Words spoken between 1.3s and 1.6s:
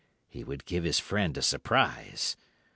a